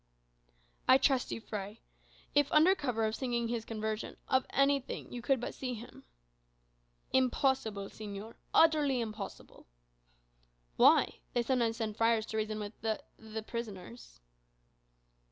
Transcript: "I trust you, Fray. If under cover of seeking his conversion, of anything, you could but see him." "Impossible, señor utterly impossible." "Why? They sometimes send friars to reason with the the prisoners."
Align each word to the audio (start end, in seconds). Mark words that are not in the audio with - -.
"I 0.87 0.97
trust 0.97 1.31
you, 1.31 1.39
Fray. 1.39 1.79
If 2.33 2.51
under 2.51 2.73
cover 2.73 3.05
of 3.05 3.15
seeking 3.15 3.49
his 3.49 3.63
conversion, 3.63 4.17
of 4.27 4.47
anything, 4.49 5.13
you 5.13 5.21
could 5.21 5.39
but 5.39 5.53
see 5.53 5.75
him." 5.75 6.05
"Impossible, 7.13 7.85
señor 7.85 8.33
utterly 8.51 8.99
impossible." 8.99 9.67
"Why? 10.75 11.19
They 11.35 11.43
sometimes 11.43 11.77
send 11.77 11.97
friars 11.97 12.25
to 12.25 12.37
reason 12.37 12.59
with 12.59 12.81
the 12.81 13.03
the 13.19 13.43
prisoners." 13.43 14.19